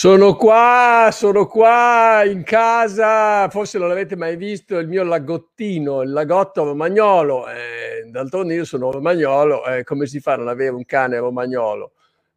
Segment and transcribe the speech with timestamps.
[0.00, 6.10] Sono qua, sono qua in casa, forse non l'avete mai visto, il mio lagottino, il
[6.10, 7.46] lagotto romagnolo.
[7.46, 11.92] Eh, d'altronde io sono romagnolo, eh, come si fa a non avere un cane romagnolo?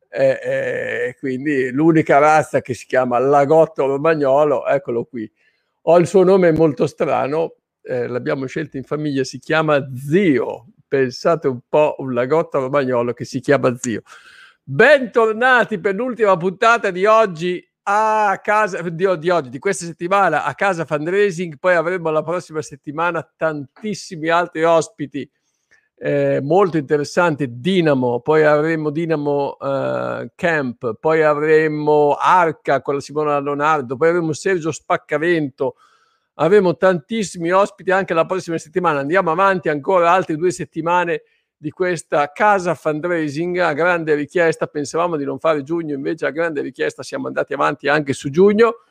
[0.09, 5.31] Eh, eh, quindi l'unica razza che si chiama lagotto romagnolo, eccolo qui.
[5.83, 10.65] Ho il suo nome molto strano, eh, l'abbiamo scelto in famiglia, si chiama Zio.
[10.85, 14.01] Pensate un po', un lagotto romagnolo che si chiama Zio.
[14.65, 20.55] Bentornati per l'ultima puntata di oggi a casa di, di, oggi, di questa settimana a
[20.55, 21.57] casa fundraising.
[21.59, 25.29] Poi avremo la prossima settimana tantissimi altri ospiti
[25.97, 27.59] eh, molto interessanti.
[27.59, 34.31] Dinamo, poi avremo Dinamo eh, Camp, poi avremo Arca con la Simona Leonardo, poi avremo
[34.31, 35.75] Sergio Spaccavento.
[36.35, 39.01] Avremo tantissimi ospiti anche la prossima settimana.
[39.01, 41.23] Andiamo avanti ancora altre due settimane
[41.63, 44.67] di questa casa fundraising a grande richiesta.
[44.67, 48.81] Pensavamo di non fare giugno, invece a grande richiesta siamo andati avanti anche su giugno.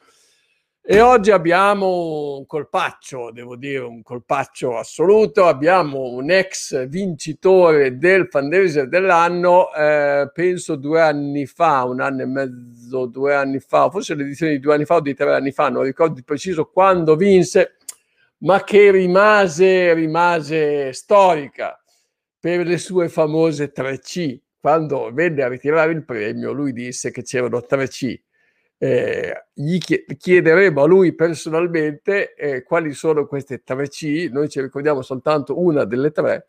[0.81, 5.45] E oggi abbiamo un colpaccio, devo dire, un colpaccio assoluto.
[5.45, 12.27] Abbiamo un ex vincitore del fundraiser dell'anno, eh, penso due anni fa, un anno e
[12.27, 15.69] mezzo, due anni fa, forse l'edizione di due anni fa o di tre anni fa,
[15.69, 17.77] non ricordo di preciso quando vinse,
[18.39, 21.77] ma che rimase, rimase storica
[22.43, 24.37] per le sue famose 3C.
[24.59, 28.19] Quando venne a ritirare il premio, lui disse che c'erano 3C.
[28.79, 35.61] Eh, gli chiederemo a lui personalmente eh, quali sono queste 3C, noi ci ricordiamo soltanto
[35.61, 36.49] una delle tre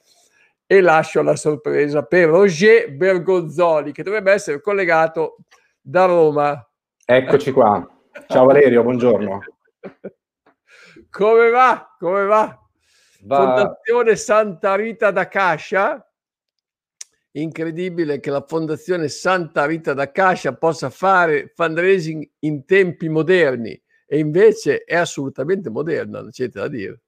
[0.66, 5.38] e lascio la sorpresa per Roger Bergonzoli che dovrebbe essere collegato
[5.80, 6.68] da Roma.
[7.06, 7.88] Eccoci qua.
[8.26, 9.42] Ciao Valerio, buongiorno.
[11.12, 11.96] Come va?
[12.00, 12.63] Come va?
[13.24, 13.38] Va...
[13.38, 16.08] Fondazione Santa Rita da Cascia.
[17.36, 24.20] Incredibile che la Fondazione Santa Rita da Cascia possa fare fundraising in tempi moderni e
[24.20, 27.02] invece è assolutamente moderna, non c'è da dire.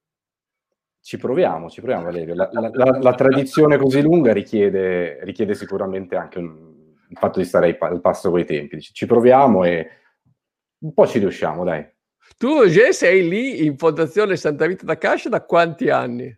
[1.00, 2.34] Ci proviamo, ci proviamo Valerio.
[2.34, 7.46] La, la, la, la tradizione così lunga richiede, richiede sicuramente anche un, il fatto di
[7.46, 8.82] stare al passo coi tempi.
[8.82, 9.88] Ci proviamo e
[10.80, 11.88] un po' ci riusciamo, dai.
[12.38, 16.38] Tu, Roger, sei lì in Fondazione Santa Rita da Cascia da quanti anni?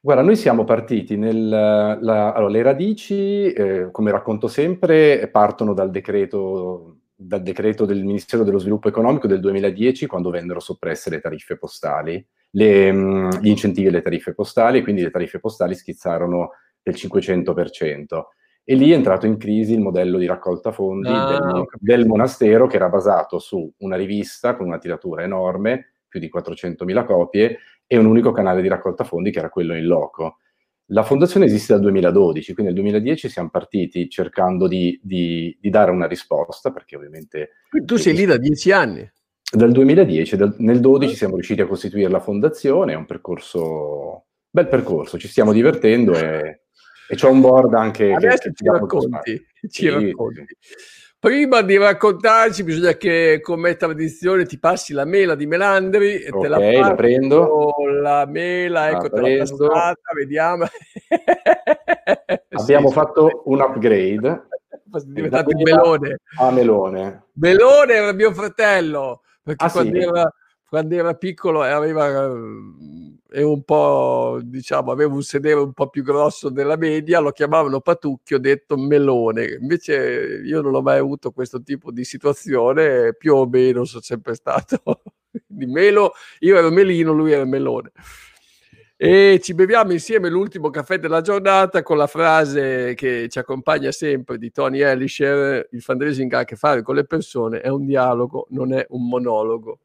[0.00, 1.48] Guarda, noi siamo partiti nel...
[1.48, 8.42] La, allora, le radici, eh, come racconto sempre, partono dal decreto, dal decreto del Ministero
[8.42, 13.88] dello Sviluppo Economico del 2010, quando vennero soppresse le tariffe postali, le, mm, gli incentivi
[13.88, 16.50] alle tariffe postali, quindi le tariffe postali schizzarono
[16.82, 18.22] del 500%
[18.64, 22.68] e lì è entrato in crisi il modello di raccolta fondi ah, del, del, monastero
[22.68, 27.96] che era basato su una rivista con una tiratura enorme, più di 400.000 copie, e
[27.96, 30.38] un unico canale di raccolta fondi che era quello in loco.
[30.86, 35.90] La fondazione esiste dal 2012, quindi nel 2010 siamo partiti cercando di, di, di dare
[35.90, 37.50] una risposta, perché ovviamente...
[37.84, 39.10] Tu sei lì da dieci anni?
[39.50, 44.68] Dal 2010, dal, nel 2012 siamo riusciti a costituire la fondazione, è un percorso, bel
[44.68, 46.61] percorso, ci stiamo divertendo e
[47.08, 48.12] e c'è un board anche...
[48.12, 50.46] Adesso che, ci, racconti, ci sì, racconti.
[51.22, 56.40] Prima di raccontarci bisogna che come tradizione ti passi la mela di Melandri e okay,
[56.40, 57.74] te la, passo, la prendo.
[58.00, 60.64] La mela, ecco, la te l'ho passata, vediamo.
[62.50, 64.48] Abbiamo sì, fatto un upgrade.
[64.90, 66.18] È diventato il melone.
[66.38, 67.26] A melone.
[67.34, 70.04] Melone era mio fratello, perché ah, quando, sì?
[70.04, 70.34] era,
[70.68, 72.34] quando, era, piccolo aveva
[73.32, 77.80] e un po', diciamo, aveva un sedere un po' più grosso della media, lo chiamavano
[77.80, 79.56] Patucchio, detto melone.
[79.60, 84.34] Invece io non ho mai avuto questo tipo di situazione, più o meno sono sempre
[84.34, 85.02] stato
[85.46, 87.92] di melo, io ero melino, lui era melone.
[88.96, 94.38] E ci beviamo insieme l'ultimo caffè della giornata con la frase che ci accompagna sempre
[94.38, 98.46] di Tony Elisher, il fundraising ha a che fare con le persone, è un dialogo,
[98.50, 99.80] non è un monologo.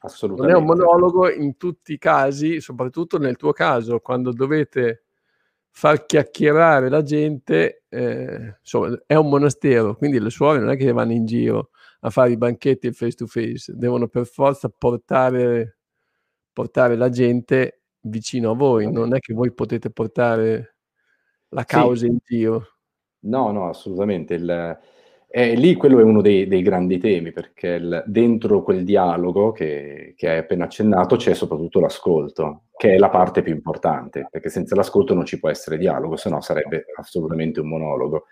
[0.00, 0.58] Assolutamente.
[0.58, 5.04] Non è un monologo in tutti i casi, soprattutto nel tuo caso, quando dovete
[5.70, 10.92] far chiacchierare la gente, eh, insomma, è un monastero, quindi le suore non è che
[10.92, 11.70] vanno in giro
[12.00, 15.78] a fare i banchetti face to face, devono per forza portare,
[16.52, 20.76] portare la gente vicino a voi, non è che voi potete portare
[21.50, 22.10] la causa sì.
[22.10, 22.66] in giro.
[23.20, 24.34] No, no, assolutamente.
[24.34, 24.78] Il,
[25.32, 30.14] e lì quello è uno dei, dei grandi temi, perché il, dentro quel dialogo che,
[30.16, 34.74] che hai appena accennato c'è soprattutto l'ascolto, che è la parte più importante, perché senza
[34.74, 38.24] l'ascolto non ci può essere dialogo, se no sarebbe assolutamente un monologo.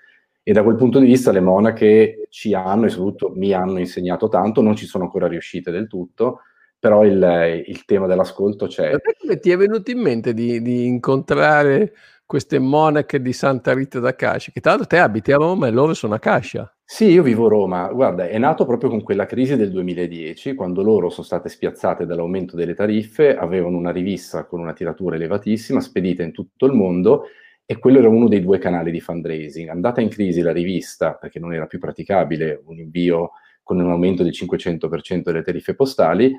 [0.42, 4.28] E da quel punto di vista le monache ci hanno, e soprattutto mi hanno insegnato
[4.28, 6.40] tanto, non ci sono ancora riuscite del tutto,
[6.80, 8.90] però il, il tema dell'ascolto c'è.
[8.90, 11.92] Perché come ti è venuto in mente di, di incontrare
[12.28, 15.70] queste monache di Santa Rita da Cascia, che tra l'altro te abiti a Roma e
[15.70, 16.70] loro sono a Cascia.
[16.84, 17.90] Sì, io vivo a Roma.
[17.90, 22.54] Guarda, è nato proprio con quella crisi del 2010, quando loro sono state spiazzate dall'aumento
[22.54, 27.28] delle tariffe, avevano una rivista con una tiratura elevatissima, spedita in tutto il mondo,
[27.64, 29.70] e quello era uno dei due canali di fundraising.
[29.70, 33.30] Andata in crisi la rivista, perché non era più praticabile un invio
[33.62, 36.30] con un aumento del 500% delle tariffe postali,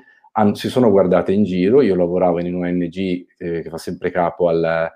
[0.52, 4.88] si sono guardate in giro, io lavoravo in un'ONG eh, che fa sempre capo al,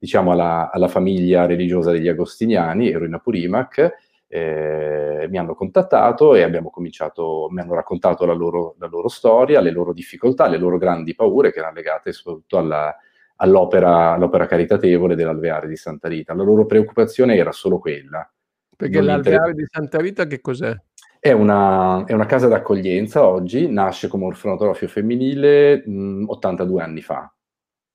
[0.00, 6.42] diciamo alla, alla, famiglia religiosa degli agostiniani, ero in Apurimac, eh, mi hanno contattato e
[6.42, 10.78] abbiamo cominciato, mi hanno raccontato la loro, la loro, storia, le loro difficoltà, le loro
[10.78, 12.96] grandi paure che erano legate soprattutto alla,
[13.36, 16.32] all'opera, all'opera, caritatevole dell'Alveare di Santa Rita.
[16.32, 18.26] La loro preoccupazione era solo quella.
[18.74, 20.74] Perché l'Alveare di Santa Rita che cos'è?
[21.18, 27.30] È una, è una, casa d'accoglienza oggi, nasce come orfanotrofio femminile mh, 82 anni fa.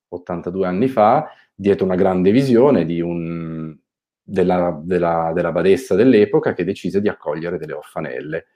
[0.08, 3.74] 82 anni fa, dietro una grande visione un,
[4.22, 8.46] della, della, della, badessa dell'epoca che decise di accogliere delle orfanelle.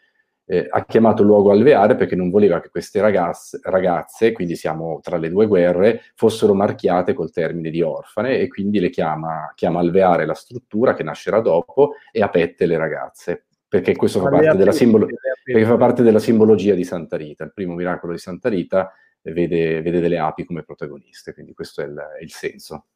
[0.45, 4.99] Eh, ha chiamato il luogo alveare perché non voleva che queste ragazze, ragazze, quindi siamo
[5.01, 9.79] tra le due guerre, fossero marchiate col termine di orfane e quindi le chiama, chiama
[9.79, 14.57] alveare la struttura che nascerà dopo e a pette le ragazze perché questo fa parte,
[14.57, 15.07] della simbolo-
[15.45, 17.45] perché fa parte della simbologia di Santa Rita.
[17.45, 21.85] Il primo miracolo di Santa Rita vede, vede delle api come protagoniste, quindi questo è
[21.85, 22.87] il, è il senso.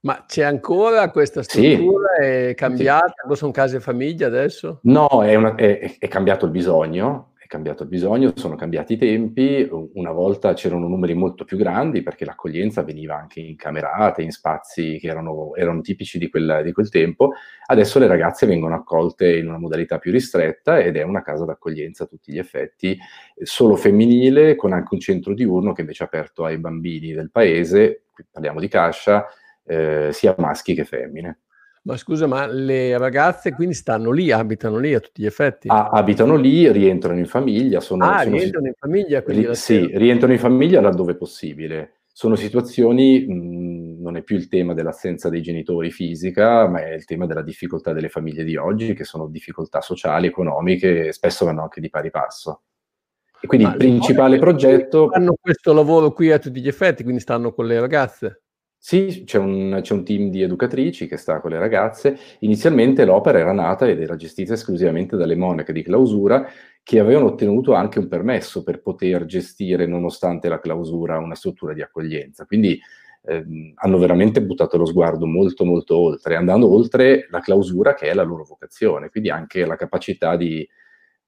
[0.00, 2.08] Ma c'è ancora questa struttura?
[2.20, 2.24] Sì.
[2.24, 3.14] È cambiata?
[3.28, 3.34] Sì.
[3.34, 4.80] Sono case famiglia adesso?
[4.84, 9.66] No, è, una, è, è cambiato il bisogno, cambiato il bisogno, sono cambiati i tempi,
[9.94, 14.98] una volta c'erano numeri molto più grandi perché l'accoglienza veniva anche in camerate, in spazi
[15.00, 17.32] che erano, erano tipici di quel, di quel, tempo,
[17.66, 22.04] adesso le ragazze vengono accolte in una modalità più ristretta ed è una casa d'accoglienza
[22.04, 22.96] a tutti gli effetti,
[23.42, 28.02] solo femminile, con anche un centro diurno che invece è aperto ai bambini del paese,
[28.12, 29.26] qui parliamo di Cascia,
[29.64, 31.40] eh, sia maschi che femmine.
[31.88, 35.68] Ma scusa, ma le ragazze quindi stanno lì, abitano lì a tutti gli effetti?
[35.68, 37.80] Ah, abitano lì, rientrano in famiglia.
[37.80, 39.22] Sono, ah, sono rientrano in famiglia?
[39.24, 42.00] Ri- sì, rientrano in famiglia laddove possibile.
[42.12, 47.06] Sono situazioni, mh, non è più il tema dell'assenza dei genitori fisica, ma è il
[47.06, 51.80] tema della difficoltà delle famiglie di oggi, che sono difficoltà sociali, economiche, spesso vanno anche
[51.80, 52.64] di pari passo.
[53.40, 55.08] E quindi ma il principale progetto...
[55.08, 58.42] Fanno questo lavoro qui a tutti gli effetti, quindi stanno con le ragazze?
[58.80, 62.16] Sì, c'è un, c'è un, team di educatrici che sta con le ragazze.
[62.40, 66.46] Inizialmente l'opera era nata ed era gestita esclusivamente dalle monache di clausura
[66.82, 71.82] che avevano ottenuto anche un permesso per poter gestire, nonostante la clausura, una struttura di
[71.82, 72.46] accoglienza.
[72.46, 72.80] Quindi
[73.24, 78.14] ehm, hanno veramente buttato lo sguardo molto, molto oltre, andando oltre la clausura che è
[78.14, 80.66] la loro vocazione, quindi anche la capacità di,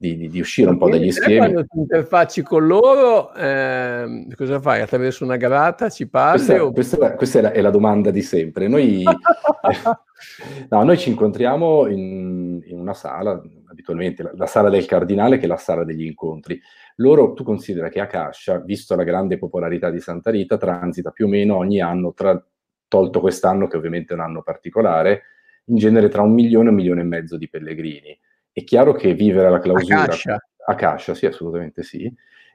[0.00, 1.36] di, di, uscire un po' dagli schemi.
[1.36, 4.80] Quando ti interfacci con loro, eh, cosa fai?
[4.80, 6.46] Attraverso una grata ci passi?
[6.46, 6.72] Questa, o...
[6.72, 8.66] questa, questa è, la, è, la, domanda di sempre.
[8.66, 9.04] Noi,
[10.70, 15.44] no, noi ci incontriamo in, in, una sala, abitualmente la, la, sala del cardinale, che
[15.44, 16.58] è la sala degli incontri.
[16.96, 21.26] Loro, tu considera che a Cascia, visto la grande popolarità di Santa Rita, transita più
[21.26, 22.42] o meno ogni anno, tra,
[22.88, 25.24] tolto quest'anno che ovviamente è un anno particolare,
[25.66, 28.18] in genere tra un milione e un milione e mezzo di pellegrini
[28.52, 30.02] è chiaro che vivere la clausura...
[30.02, 30.38] A Cascia?
[30.66, 32.12] A Cascia, sì, assolutamente sì.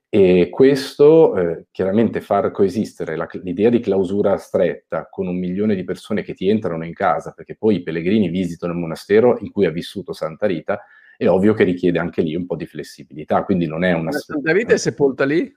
[0.07, 5.83] E questo eh, chiaramente far coesistere la, l'idea di clausura stretta con un milione di
[5.83, 9.65] persone che ti entrano in casa, perché poi i pellegrini visitano il monastero in cui
[9.65, 10.81] ha vissuto Santa Rita,
[11.17, 14.11] è ovvio che richiede anche lì un po' di flessibilità, quindi non è una...
[14.11, 15.53] Santa Rita è sepolta lì?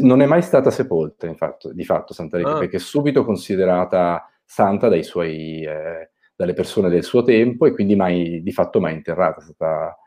[0.00, 2.58] non è mai stata sepolta, infatti, di fatto Santa Rita, ah.
[2.58, 5.62] perché è subito considerata santa dai suoi...
[5.62, 9.98] Eh, dalle persone del suo tempo e quindi mai, di fatto mai interrata, è stata,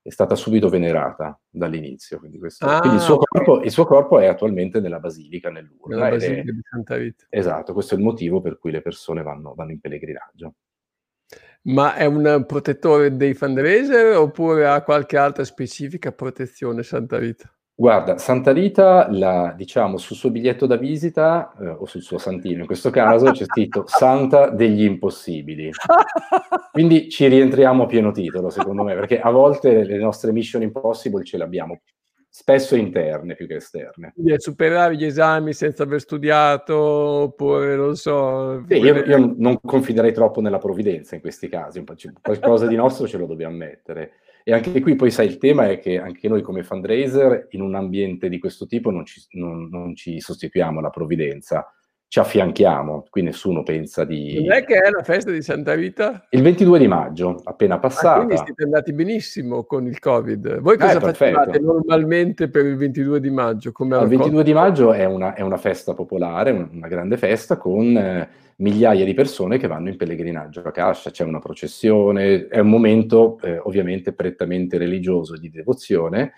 [0.00, 2.20] è stata subito venerata dall'inizio.
[2.20, 3.44] Quindi, questo, ah, quindi il, suo okay.
[3.44, 5.96] corpo, il, suo corpo, è attualmente nella basilica, nell'urna.
[5.96, 7.26] Nella basilica è, di Santa Vita.
[7.28, 10.54] Esatto, questo è il motivo per cui le persone vanno, vanno in pellegrinaggio.
[11.62, 17.52] Ma è un protettore dei fundraiser oppure ha qualche altra specifica protezione Santa Vita?
[17.82, 22.60] Guarda, Santa Rita, la, diciamo, sul suo biglietto da visita, eh, o sul suo santino
[22.60, 25.68] in questo caso, c'è scritto Santa degli impossibili.
[26.70, 31.24] Quindi ci rientriamo a pieno titolo, secondo me, perché a volte le nostre mission impossible
[31.24, 31.80] ce le abbiamo
[32.28, 34.12] spesso interne più che esterne.
[34.14, 38.62] Quindi superare gli esami senza aver studiato, oppure non so...
[38.68, 41.82] Sì, io, io, non confiderei troppo nella provvidenza in questi casi,
[42.22, 44.12] qualcosa di nostro ce lo dobbiamo mettere.
[44.44, 47.74] E anche qui poi sai, il tema è che anche noi come fundraiser in un
[47.74, 51.72] ambiente di questo tipo non ci, non, non ci sostituiamo alla provvidenza,
[52.12, 54.34] ci affianchiamo, qui nessuno pensa di...
[54.34, 56.26] Non è che è la festa di Santa Rita?
[56.28, 58.16] Il 22 di maggio, appena passata.
[58.16, 60.60] Ah, quindi siete andati benissimo con il Covid.
[60.60, 63.72] Voi cosa eh, facevate normalmente per il 22 di maggio?
[63.72, 67.96] Come il 22 di maggio è una, è una, festa popolare, una grande festa con
[67.96, 72.68] eh, migliaia di persone che vanno in pellegrinaggio a Cascia, c'è una processione, è un
[72.68, 76.32] momento eh, ovviamente prettamente religioso di devozione,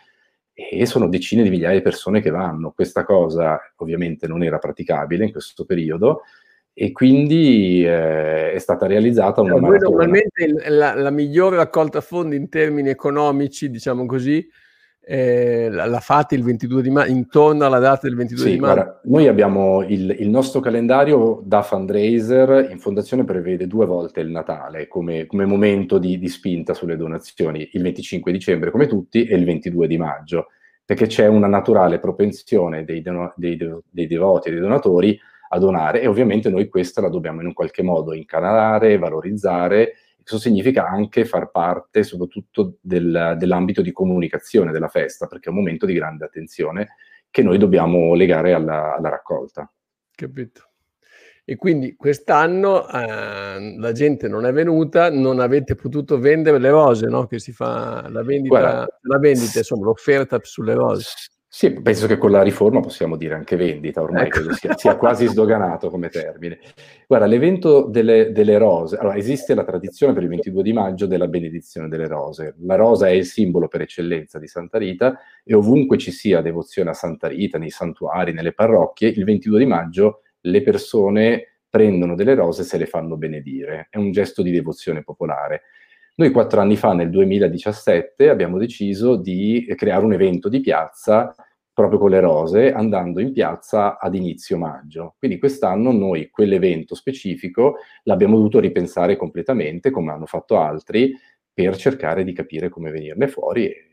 [0.55, 2.71] e sono decine di migliaia di persone che vanno.
[2.71, 6.23] Questa cosa ovviamente non era praticabile in questo periodo
[6.73, 9.89] e quindi eh, è stata realizzata una no, maratona.
[9.91, 14.49] Normalmente la, la migliore raccolta fondi in termini economici, diciamo così,
[15.07, 19.01] eh, la, fate il 22 di maggio, intorno alla data del 22 sì, di maggio?
[19.05, 24.89] Noi abbiamo il, il, nostro calendario da fundraiser, in fondazione prevede due volte il Natale
[24.89, 29.45] come, come momento di, di, spinta sulle donazioni, il 25 dicembre come tutti e il
[29.45, 30.47] 22 di maggio,
[30.85, 33.59] perché c'è una naturale propensione dei, dei,
[33.91, 35.19] dei devoti e dei donatori
[35.51, 39.93] a donare e ovviamente noi questa la dobbiamo in un qualche modo incanalare, valorizzare
[40.25, 45.59] questo significa anche far parte soprattutto del, dell'ambito di comunicazione della festa, perché è un
[45.59, 46.95] momento di grande attenzione
[47.31, 49.71] che noi dobbiamo legare alla, alla raccolta.
[50.15, 50.71] Capito.
[51.45, 57.07] E quindi quest'anno eh, la gente non è venuta, non avete potuto vendere le rose,
[57.07, 57.27] no?
[57.27, 61.05] Che si fa la vendita, Guarda, la vendita, insomma, l'offerta sulle rose.
[61.57, 64.53] Sì, penso che con la riforma possiamo dire anche vendita, ormai ecco.
[64.55, 66.59] sia, sia, quasi sdoganato come termine.
[67.07, 71.29] Guarda, l'evento delle, delle, rose, allora esiste la tradizione per il 22 di maggio della
[71.29, 72.57] benedizione delle rose.
[72.63, 76.91] La rosa è il simbolo per eccellenza di Santa Rita e ovunque ci sia devozione
[76.91, 82.35] a Santa Rita, nei santuari, nelle parrocchie, il 22 di maggio le persone prendono delle
[82.35, 83.87] rose e se le fanno benedire.
[83.91, 85.63] È un gesto di devozione popolare.
[86.17, 91.35] Noi quattro anni fa, nel 2017, abbiamo deciso di creare un evento di piazza
[91.73, 95.17] proprio con le rose, andando in piazza ad inizio maggio.
[95.19, 101.13] Quindi quest'anno noi quell'evento specifico l'abbiamo dovuto ripensare completamente, come hanno fatto altri,
[101.53, 103.67] per cercare di capire come venirne fuori.
[103.67, 103.89] E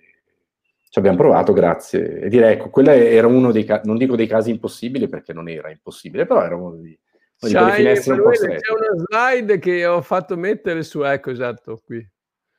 [0.89, 2.19] ci abbiamo provato, grazie.
[2.19, 5.49] E direi, ecco, quello era uno dei casi, non dico dei casi impossibili perché non
[5.49, 6.79] era impossibile, però era uno
[7.47, 12.07] di, c'è una slide che ho fatto mettere su, ecco esatto, qui.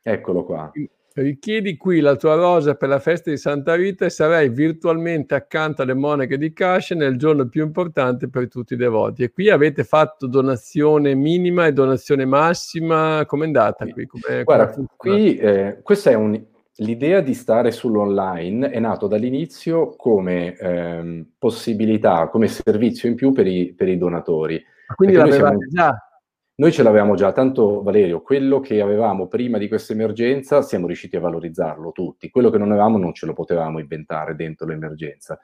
[0.02, 0.72] Eccolo qua.
[1.14, 5.82] Richiedi qui la tua rosa per la festa di Santa Rita e sarai virtualmente accanto
[5.82, 9.22] alle monache di Cascia nel giorno più importante per tutti i devoti.
[9.22, 13.24] E qui avete fatto donazione minima e donazione massima.
[13.26, 14.06] Com'è andata qui?
[14.06, 16.42] Come, Guarda, qui eh, questa è un,
[16.82, 23.46] l'idea di stare sull'online è nato dall'inizio come ehm, possibilità, come servizio in più per
[23.46, 24.62] i, per i donatori.
[24.94, 25.58] Quindi l'avevate siamo...
[25.70, 26.06] già?
[26.54, 31.16] Noi ce l'avevamo già, tanto Valerio, quello che avevamo prima di questa emergenza siamo riusciti
[31.16, 35.40] a valorizzarlo tutti, quello che non avevamo non ce lo potevamo inventare dentro l'emergenza.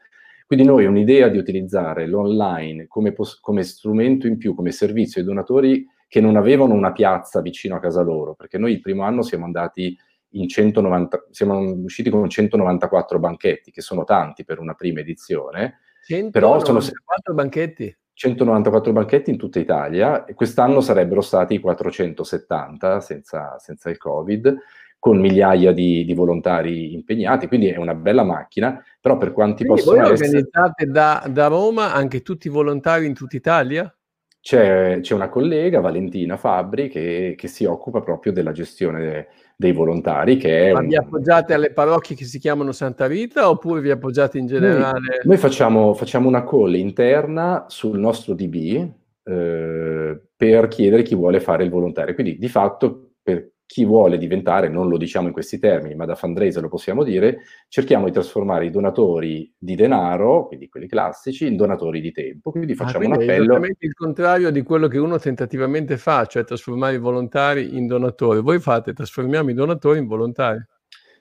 [0.46, 5.26] Quindi noi un'idea di utilizzare l'online come, pos- come strumento in più, come servizio ai
[5.26, 9.22] donatori che non avevano una piazza vicino a casa loro, perché noi il primo anno
[9.22, 9.96] siamo andati
[10.30, 15.80] in 190, siamo usciti con 194 banchetti, che sono tanti per una prima edizione.
[16.06, 17.96] 194 però sono banchetti?
[18.18, 24.56] 194 banchetti in tutta Italia e quest'anno sarebbero stati 470 senza, senza il Covid,
[24.98, 29.82] con migliaia di, di, volontari impegnati, quindi è una bella macchina, però per quanti quindi
[29.82, 30.38] possono voi essere...
[30.38, 33.92] organizzate da, da Roma anche tutti i volontari in tutta Italia?
[34.40, 40.36] C'è, c'è, una collega, Valentina Fabbri, che, che, si occupa proprio della gestione dei volontari.
[40.36, 40.86] Che Ma un...
[40.86, 45.00] vi appoggiate alle parrocchie che si chiamano Santa Rita oppure vi appoggiate in generale?
[45.00, 48.88] Noi, noi facciamo, facciamo, una call interna sul nostro DB
[49.24, 52.14] eh, per chiedere chi vuole fare il volontario.
[52.14, 56.14] Quindi di fatto per chi vuole diventare, non lo diciamo in questi termini, ma da
[56.14, 61.54] fundraiser lo possiamo dire, cerchiamo di trasformare i donatori di denaro, quindi quelli classici, in
[61.54, 62.50] donatori di tempo.
[62.50, 63.42] Quindi ah, facciamo ah, quindi un appello.
[63.42, 67.86] È esattamente il contrario di quello che uno tentativamente fa, cioè trasformare i volontari in
[67.86, 68.40] donatori.
[68.40, 70.64] Voi fate, trasformiamo i donatori in volontari.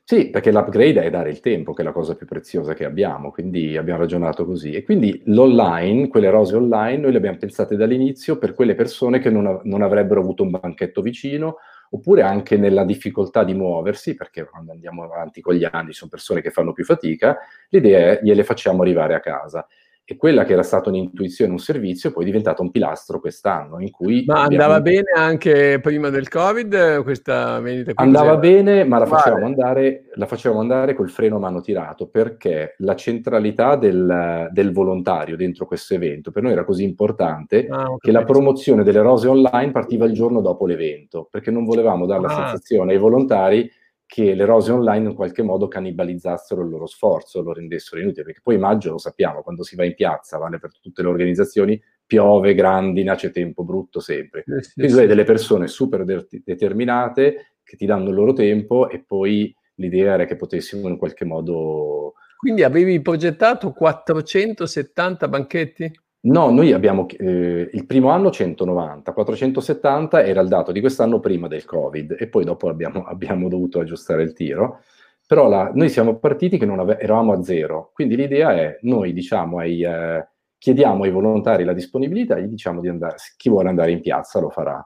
[0.05, 3.29] Sì, perché l'upgrade è dare il tempo, che è la cosa più preziosa che abbiamo,
[3.29, 4.71] quindi abbiamo ragionato così.
[4.71, 9.29] E quindi l'online, quelle rose online, noi le abbiamo pensate dall'inizio per quelle persone che
[9.29, 11.57] non, av- non avrebbero avuto un banchetto vicino
[11.91, 16.41] oppure anche nella difficoltà di muoversi, perché quando andiamo avanti con gli anni sono persone
[16.41, 17.37] che fanno più fatica,
[17.69, 19.67] l'idea è gliele facciamo arrivare a casa
[20.09, 23.91] e quella che era stata un'intuizione, un servizio, poi è diventato un pilastro quest'anno in
[23.91, 24.23] cui...
[24.25, 25.03] Ma andava abbiamo...
[25.03, 27.91] bene anche prima del Covid questa vendita?
[27.95, 32.75] Andava bene, ma la facevamo, andare, la facevamo, andare, col freno a mano tirato perché
[32.77, 38.13] la centralità del, del, volontario dentro questo evento per noi era così importante ah, che
[38.13, 42.29] la promozione delle rose online partiva il giorno dopo l'evento, perché non volevamo dare la
[42.29, 42.47] ah.
[42.47, 43.69] sensazione ai volontari
[44.07, 48.39] che le rose online in qualche modo cannibalizzassero il loro sforzo, lo rendessero inutile, perché
[48.41, 52.55] poi maggio lo sappiamo, quando si va in piazza, vale per tutte le organizzazioni, piove,
[52.55, 54.45] grandina, c'è tempo brutto sempre.
[54.47, 58.89] Sì, sì, Quindi hai delle persone super de- determinate che ti danno il loro tempo
[58.89, 62.13] e poi l'idea era che potessimo in qualche modo...
[62.37, 65.91] Quindi avevi progettato 470 banchetti?
[66.27, 71.47] No, noi abbiamo eh, il primo anno 190, 470 era il dato di quest'anno prima
[71.47, 74.81] del Covid e poi dopo abbiamo, abbiamo dovuto aggiustare il tiro.
[75.25, 79.13] Però la, noi siamo partiti che non ave- eravamo a zero, quindi l'idea è noi
[79.13, 83.91] diciamo ai, eh, chiediamo ai volontari la disponibilità, gli diciamo di andare, chi vuole andare
[83.91, 84.85] in piazza lo farà.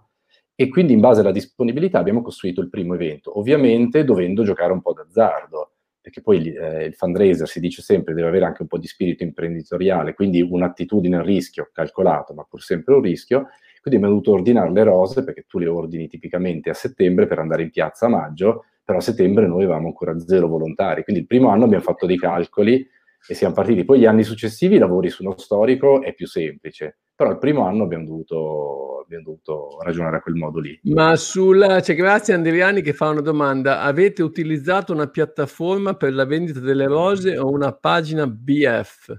[0.55, 4.81] E quindi in base alla disponibilità abbiamo costruito il primo evento, ovviamente dovendo giocare un
[4.81, 5.71] po' d'azzardo,
[6.01, 9.24] perché poi eh, il fundraiser si dice sempre deve avere anche un po' di spirito
[9.24, 13.48] imprenditoriale, quindi un'attitudine al rischio calcolato, ma pur sempre un rischio.
[13.81, 17.63] Quindi abbiamo dovuto ordinare le rose, perché tu le ordini tipicamente a settembre per andare
[17.63, 21.03] in piazza a maggio, però a settembre noi avevamo ancora zero volontari.
[21.03, 22.88] Quindi il primo anno abbiamo fatto dei calcoli
[23.27, 23.86] e siamo partiti.
[23.86, 27.84] Poi gli anni successivi lavori su uno storico è più semplice, però il primo anno
[27.84, 30.80] abbiamo dovuto, abbiamo dovuto ragionare a quel modo lì.
[30.84, 36.25] Ma sulla, c'è grazie Andriani che fa una domanda, avete utilizzato una piattaforma per la
[36.25, 39.13] vendita delle rose o una pagina BF?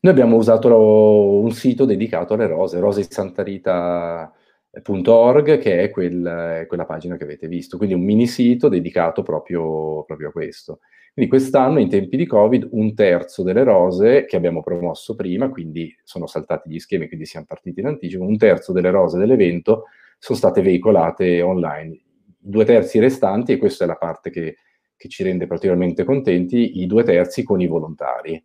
[0.00, 7.24] Noi abbiamo usato un sito dedicato alle rose, rosesantarita.org, che è quel, quella pagina che
[7.24, 10.80] avete visto, quindi un mini sito dedicato proprio, proprio a questo.
[11.14, 15.96] Quindi quest'anno, in tempi di Covid, un terzo delle rose che abbiamo promosso prima, quindi
[16.02, 19.84] sono saltati gli schemi, quindi siamo partiti in anticipo, un terzo delle rose dell'evento
[20.18, 21.92] sono state veicolate online.
[21.92, 22.02] I
[22.36, 24.56] due terzi restanti, e questa è la parte che,
[24.96, 28.44] che ci rende particolarmente contenti, i due terzi con i volontari.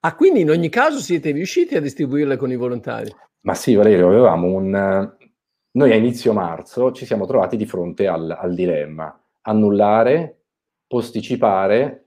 [0.00, 3.14] Ah, quindi in ogni caso siete riusciti a distribuirle con i volontari?
[3.42, 5.16] Ma sì, Valerio, avevamo un...
[5.70, 10.43] Noi a inizio marzo ci siamo trovati di fronte al, al dilemma annullare
[10.86, 12.00] posticipare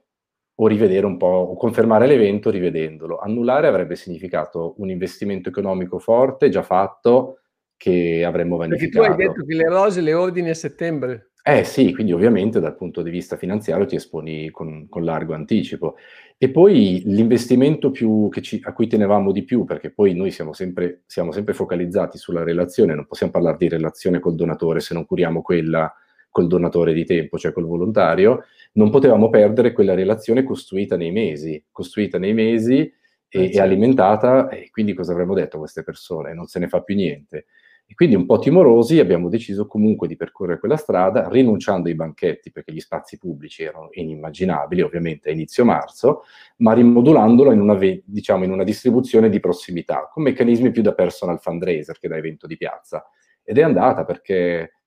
[0.60, 3.18] o rivedere un po', o confermare l'evento rivedendolo.
[3.18, 7.40] Annullare avrebbe significato un investimento economico forte, già fatto,
[7.76, 9.06] che avremmo vanificato.
[9.06, 11.30] Perché tu hai detto che le rose le ordini a settembre.
[11.44, 15.94] Eh sì, quindi ovviamente dal punto di vista finanziario ti esponi con, con largo anticipo.
[16.36, 21.32] E poi l'investimento ci, a cui tenevamo di più, perché poi noi siamo sempre, siamo
[21.32, 25.92] sempre focalizzati sulla relazione, non possiamo parlare di relazione col donatore se non curiamo quella
[26.30, 28.44] col donatore di tempo, cioè col volontario,
[28.78, 32.92] non potevamo perdere quella relazione costruita nei mesi, costruita nei mesi e,
[33.28, 33.60] e certo.
[33.60, 36.32] alimentata, e quindi cosa avremmo detto a queste persone?
[36.32, 37.46] Non se ne fa più niente.
[37.90, 42.52] E quindi un po' timorosi abbiamo deciso comunque di percorrere quella strada, rinunciando ai banchetti
[42.52, 46.22] perché gli spazi pubblici erano inimmaginabili, ovviamente a inizio marzo,
[46.58, 51.40] ma rimodulandolo in una, diciamo, in una distribuzione di prossimità, con meccanismi più da personal
[51.40, 53.04] fundraiser che da evento di piazza.
[53.42, 54.77] Ed è andata perché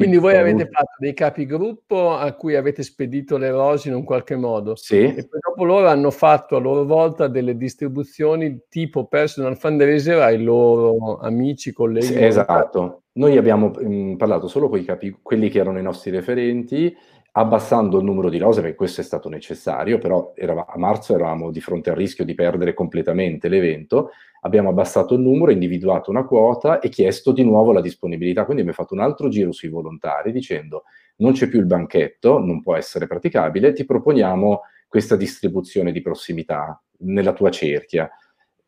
[0.00, 4.34] quindi voi avete fatto dei capigruppo a cui avete spedito le rose in un qualche
[4.34, 4.74] modo.
[4.74, 4.96] Sì.
[4.96, 10.42] E poi dopo loro hanno fatto a loro volta delle distribuzioni tipo personal fundraiser ai
[10.42, 12.06] loro amici, colleghi.
[12.06, 13.02] Sì, esatto.
[13.12, 16.96] Noi abbiamo mh, mm, parlato solo con i capi, quelli che erano i nostri referenti,
[17.32, 21.50] abbassando il numero di rose, perché questo è stato necessario, però eravamo, a marzo eravamo
[21.50, 24.10] di fronte al rischio di perdere completamente l'evento,
[24.42, 28.44] abbiamo abbassato il numero, individuato una quota e chiesto di nuovo la disponibilità.
[28.44, 30.84] Quindi abbiamo fatto un altro giro sui volontari dicendo
[31.16, 36.82] non c'è più il banchetto, non può essere praticabile, ti proponiamo questa distribuzione di prossimità
[37.00, 38.10] nella tua cerchia.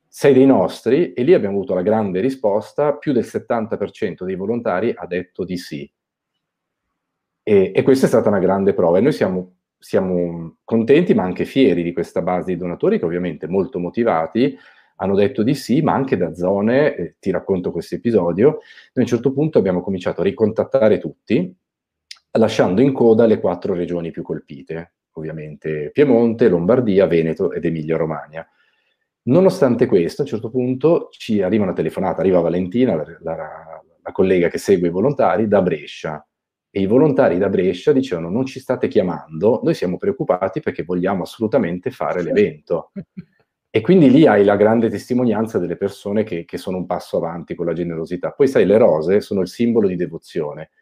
[0.06, 4.92] Sei dei nostri e lì abbiamo avuto la grande risposta, più del 70% dei volontari
[4.94, 5.90] ha detto di sì.
[7.42, 11.44] E, e questa è stata una grande prova e noi siamo, siamo contenti ma anche
[11.44, 14.56] fieri di questa base di donatori che ovviamente molto motivati
[14.96, 18.60] hanno detto di sì, ma anche da zone, eh, ti racconto questo episodio, noi
[18.94, 21.52] a un certo punto abbiamo cominciato a ricontattare tutti,
[22.38, 28.46] lasciando in coda le quattro regioni più colpite, ovviamente Piemonte, Lombardia, Veneto ed Emilia-Romagna.
[29.24, 33.36] Nonostante questo, a un certo punto ci arriva una telefonata, arriva Valentina, la, la,
[34.02, 36.24] la collega che segue i volontari, da Brescia,
[36.74, 41.22] e i volontari da Brescia dicevano non ci state chiamando, noi siamo preoccupati perché vogliamo
[41.22, 42.90] assolutamente fare l'evento.
[43.74, 47.54] E quindi lì hai la grande testimonianza delle persone che, che, sono un passo avanti
[47.54, 48.30] con la generosità.
[48.32, 50.72] Poi sai, le rose sono il simbolo di devozione,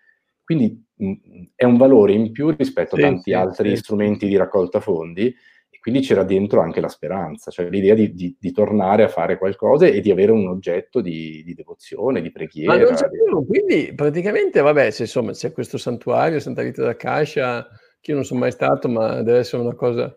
[0.42, 1.14] quindi mh, mm,
[1.54, 3.76] è un valore in più rispetto sì, a tanti sì, altri sì.
[3.76, 5.32] strumenti di raccolta fondi
[5.80, 9.86] quindi c'era dentro anche la speranza, cioè l'idea di, di, di, tornare a fare qualcosa
[9.86, 12.76] e di avere un oggetto di, di devozione, di preghiera.
[12.76, 16.96] Ma non c'è più, quindi praticamente, vabbè, c'è, insomma, c'è questo santuario, Santa Rita da
[16.96, 17.66] Cascia,
[17.98, 20.14] che io non sono mai stato, ma deve essere una cosa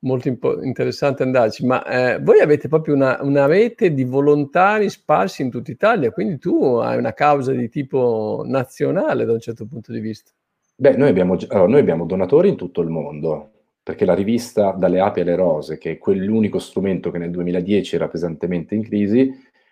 [0.00, 5.42] molto impo- interessante andarci, ma eh, voi avete proprio una, una, rete di volontari sparsi
[5.42, 9.92] in tutta Italia, quindi tu hai una causa di tipo nazionale da un certo punto
[9.92, 10.30] di vista.
[10.76, 13.52] Beh, noi abbiamo, allora, noi abbiamo donatori in tutto il mondo,
[13.84, 18.08] perché la rivista Dalle api alle rose, che è quell'unico strumento che nel 2010 era
[18.08, 19.30] pesantemente in crisi,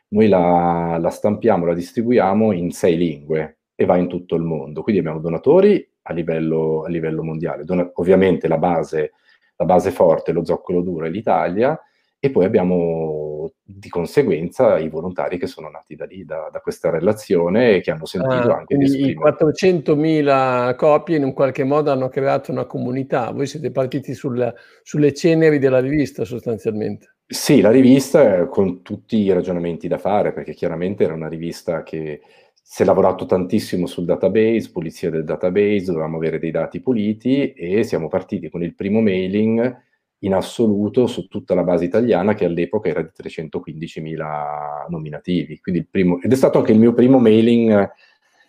[0.09, 4.83] noi la, la stampiamo, la distribuiamo in sei lingue e va in tutto il mondo.
[4.83, 7.65] Quindi abbiamo donatori a livello, a livello mondiale.
[7.65, 9.13] Don- ovviamente la base,
[9.57, 11.81] la base forte, lo zoccolo duro è l'Italia
[12.19, 13.32] e poi abbiamo
[13.65, 17.91] di conseguenza i volontari che sono nati da lì, da, da questa relazione e che
[17.91, 19.31] hanno sentito ah, anche di esprimere.
[19.31, 24.53] I 400.000 copie in un qualche modo hanno creato una comunità, voi siete partiti sul,
[24.83, 27.15] sulle ceneri della rivista sostanzialmente.
[27.27, 32.21] Sì, la rivista con tutti i ragionamenti da fare, perché chiaramente era una rivista che
[32.63, 37.85] si è lavorato tantissimo sul database, pulizia del database, dovevamo avere dei dati puliti e
[37.85, 39.91] siamo partiti con il primo mailing
[40.23, 45.61] in assoluto su tutta la base italiana che all'epoca era di 315.000 nominativi.
[45.91, 47.91] Primo, ed è stato anche il mio primo mailing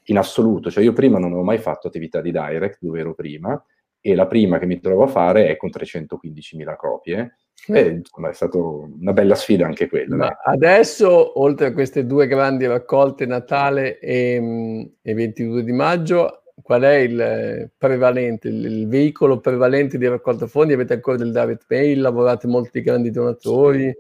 [0.06, 3.64] in assoluto, cioè io prima non avevo mai fatto attività di direct dove ero prima
[4.06, 7.38] e la prima che mi trovo a fare è con 315.000 copie.
[7.68, 10.42] E, insomma, è stata una bella sfida anche quella.
[10.44, 16.96] Adesso, oltre a queste due grandi raccolte Natale e, e 22 di maggio, qual è
[16.96, 20.74] il prevalente, il, il, veicolo prevalente di raccolta fondi?
[20.74, 22.02] Avete ancora del direct mail?
[22.02, 23.94] Lavorate molti grandi donatori?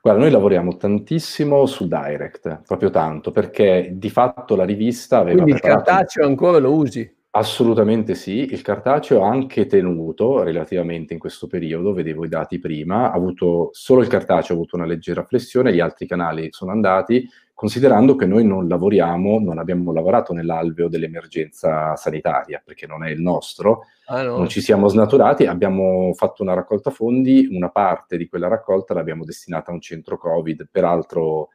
[0.00, 5.52] Guarda, noi lavoriamo tantissimo su direct, proprio tanto, perché di fatto la rivista aveva Quindi
[5.52, 7.12] il cartaceo ancora lo usi?
[7.30, 13.10] Assolutamente sì, il cartaceo ha anche tenuto relativamente in questo periodo, vedevo i dati prima,
[13.10, 17.28] ha avuto, solo il cartaceo ha avuto una leggera flessione, gli altri canali sono andati,
[17.56, 23.22] considerando che noi non lavoriamo, non abbiamo lavorato nell'alveo dell'emergenza sanitaria, perché non è il
[23.22, 24.36] nostro, ah, no.
[24.36, 29.24] non ci siamo snaturati, abbiamo fatto una raccolta fondi, una parte di quella raccolta l'abbiamo
[29.24, 31.48] destinata a un centro Covid, peraltro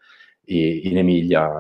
[0.46, 1.52] in Emilia,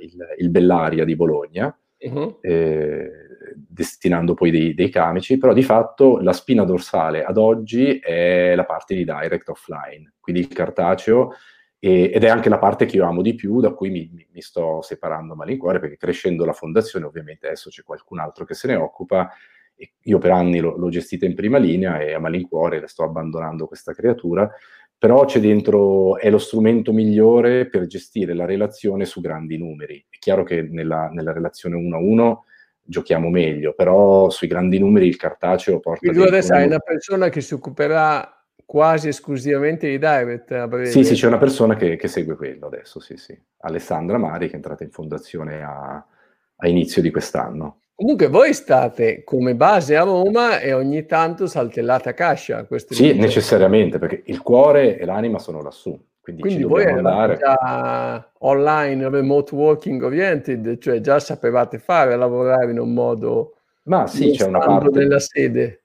[0.00, 2.38] il, il Bellaria di Bologna, uh-huh.
[2.40, 3.10] eh,
[3.54, 8.64] destinando poi dei, dei camici, però di fatto la spina dorsale ad oggi è la
[8.64, 11.34] parte di direct offline, quindi il cartaceo
[11.82, 14.40] e, ed è anche la parte che io amo di più, da cui mi, mi,
[14.42, 18.68] sto separando a malincuore, perché crescendo la fondazione ovviamente adesso c'è qualcun altro che se
[18.68, 19.30] ne occupa,
[19.74, 23.66] e io per anni l'ho, l'ho gestita in prima linea e a malincuore sto abbandonando
[23.66, 24.48] questa creatura,
[24.96, 30.04] però c'è dentro, è lo strumento migliore per gestire la relazione su grandi numeri.
[30.06, 32.44] È chiaro che nella, nella relazione uno a uno
[32.82, 36.00] giochiamo meglio, però sui grandi numeri il cartaceo porta...
[36.00, 38.39] Quindi tu adesso hai una persona che si occuperà
[38.70, 40.84] quasi esclusivamente di direct.
[40.84, 43.36] Sì, sì, c'è una persona che, che, segue quello adesso, sì, sì.
[43.62, 46.06] Alessandra Mari che è entrata in fondazione a,
[46.54, 47.80] a inizio di quest'anno.
[47.96, 52.64] Comunque voi state come base a Roma e ogni tanto saltellate a Cascia.
[52.90, 56.00] Sì, necessariamente, perché il cuore e l'anima sono lassù.
[56.20, 62.78] Quindi, quindi voi eravate già online, remote working oriented, cioè già sapevate fare, lavorare in
[62.78, 63.56] un modo...
[63.82, 64.90] Ma sì, c'è una parte...
[64.90, 65.79] della sede.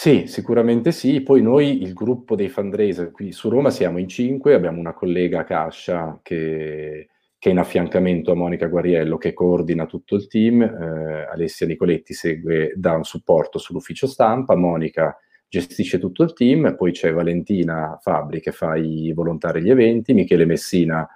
[0.00, 1.22] Sì, sicuramente sì.
[1.22, 5.42] Poi noi, il gruppo dei fundraiser, qui su Roma siamo in cinque, abbiamo una collega
[5.42, 11.26] Cascia che, che è in affiancamento a Monica Guariello che coordina tutto il team, eh,
[11.32, 17.12] Alessia Nicoletti segue, dà un supporto sull'ufficio stampa, Monica gestisce tutto il team, poi c'è
[17.12, 21.08] Valentina Fabri che fa i volontari e gli eventi, Michele Messina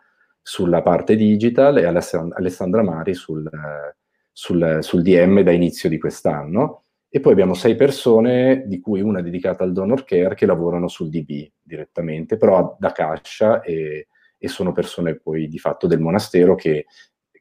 [0.42, 3.48] sulla parte digital e Alessandra Mari sul,
[4.32, 6.81] sul, sul DM da inizio di quest'anno.
[7.14, 11.10] E poi abbiamo sei persone, di cui una dedicata al donor care, che lavorano sul
[11.10, 14.06] DB direttamente, però da cascia e,
[14.38, 16.86] e sono persone poi di fatto del monastero che,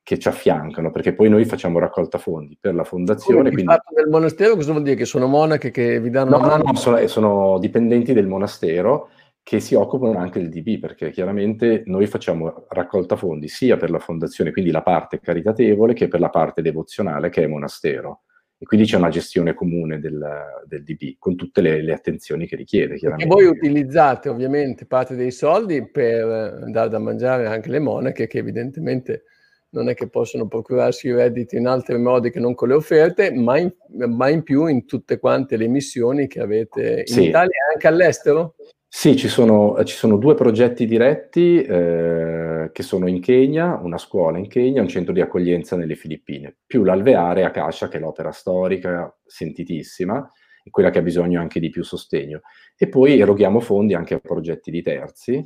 [0.04, 3.38] che, ci affiancano, perché poi noi facciamo raccolta fondi per la fondazione.
[3.38, 3.72] Come quindi...
[3.72, 4.98] fatto del monastero cosa vuol dire?
[4.98, 6.38] Che sono monache che vi danno...
[6.38, 9.08] No, no, no, sono, sono dipendenti del monastero
[9.42, 14.00] che si occupano anche del DB, perché chiaramente noi facciamo raccolta fondi sia per la
[14.00, 18.24] fondazione, quindi la parte caritatevole, che per la parte devozionale, che è monastero
[18.62, 20.24] e quindi c'è una gestione comune del,
[20.68, 22.94] del DB con tutte le, le, attenzioni che richiede.
[22.94, 28.38] E voi utilizzate ovviamente parte dei soldi per dare da mangiare anche le monache che
[28.38, 29.24] evidentemente
[29.70, 33.32] non è che possono procurarsi i redditi in altri modi che non con le offerte,
[33.32, 37.30] ma in, ma in più in tutte quante le missioni che avete in sì.
[37.30, 38.54] Italia e anche all'estero?
[38.94, 44.38] Sì, ci sono, ci sono due progetti diretti eh, che sono in Kenya, una scuola
[44.38, 48.32] in Kenya, un centro di accoglienza nelle Filippine, più l'Alveare a Cascia, che è l'opera
[48.32, 50.30] storica sentitissima
[50.62, 52.42] e quella che ha bisogno anche di più sostegno.
[52.76, 55.42] E poi eroghiamo fondi anche a progetti di terzi,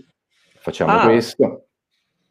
[0.58, 1.06] facciamo ah.
[1.06, 1.68] questo.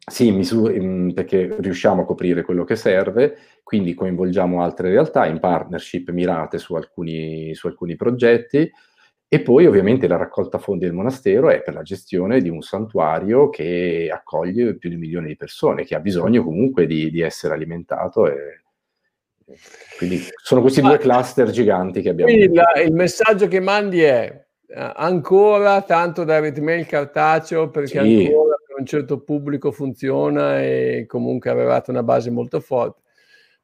[0.05, 5.39] Sì, misure, mm, perché riusciamo a coprire quello che serve, quindi coinvolgiamo altre realtà in
[5.39, 8.69] partnership mirate su alcuni, su alcuni progetti
[9.35, 13.49] e poi ovviamente la raccolta fondi del monastero è per la gestione di un santuario
[13.49, 17.53] che accoglie più di un milione di persone, che ha bisogno comunque di, di essere
[17.53, 18.27] alimentato.
[18.27, 18.63] E,
[19.97, 22.31] quindi sono questi due cluster giganti che abbiamo.
[22.31, 28.25] Quindi la, il messaggio che mandi è uh, ancora tanto da mail cartaceo perché sì.
[28.25, 33.01] ancora un certo pubblico funziona e comunque avevate una base molto forte.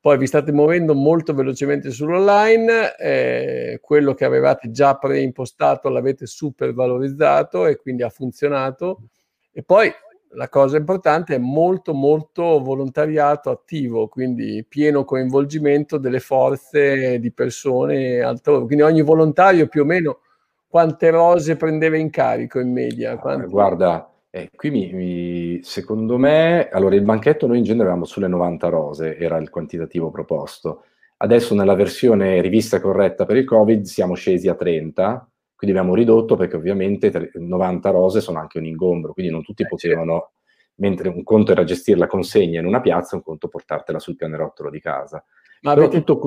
[0.01, 6.73] Poi vi state muovendo molto velocemente sull'online, eh, quello che avevate già preimpostato l'avete super
[6.73, 9.03] valorizzato e quindi ha funzionato.
[9.51, 9.93] E poi
[10.31, 18.21] la cosa importante è molto molto volontariato attivo, quindi pieno coinvolgimento delle forze di persone
[18.21, 18.65] altrove.
[18.65, 20.19] Quindi ogni volontario più o meno
[20.67, 23.17] quante rose prendeva in carico in media?
[23.17, 23.51] Quanti...
[23.51, 28.29] Guarda, eh, qui mi, mi, secondo me, allora il banchetto noi in genere eravamo sulle
[28.29, 30.85] 90 rose, era il quantitativo proposto.
[31.17, 36.37] Adesso nella versione rivista corretta per il Covid siamo scesi a 30, quindi abbiamo ridotto
[36.37, 40.31] perché ovviamente 90 rose sono anche un ingombro, quindi non tutti eh, potevano,
[40.75, 44.69] mentre un conto era gestire la consegna in una piazza, un conto portartela sul pianerottolo
[44.69, 45.23] di casa.
[45.61, 46.21] Ma Però tutto...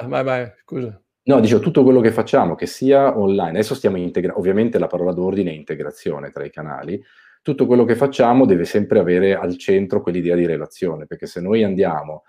[0.00, 1.00] Ah, vai, vai, scusa.
[1.24, 5.12] No, dicevo, tutto quello che facciamo, che sia online, adesso stiamo integrando, ovviamente la parola
[5.12, 7.00] d'ordine è integrazione tra i canali,
[7.42, 11.64] tutto quello che facciamo deve sempre avere al centro quell'idea di relazione, perché se noi
[11.64, 12.22] andiamo